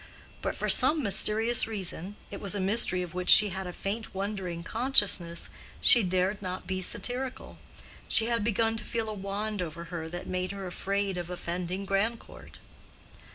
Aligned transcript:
But 0.41 0.55
for 0.55 0.67
some 0.67 1.03
mysterious 1.03 1.67
reason—it 1.67 2.41
was 2.41 2.55
a 2.55 2.59
mystery 2.59 3.03
of 3.03 3.13
which 3.13 3.29
she 3.29 3.49
had 3.49 3.67
a 3.67 3.71
faint 3.71 4.15
wondering 4.15 4.63
consciousness—she 4.63 6.01
dared 6.01 6.41
not 6.41 6.65
be 6.65 6.81
satirical: 6.81 7.59
she 8.07 8.25
had 8.25 8.43
begun 8.43 8.75
to 8.77 8.83
feel 8.83 9.09
a 9.09 9.13
wand 9.13 9.61
over 9.61 9.83
her 9.93 10.09
that 10.09 10.25
made 10.25 10.53
her 10.53 10.65
afraid 10.65 11.17
of 11.17 11.29
offending 11.29 11.85
Grandcourt. 11.85 12.57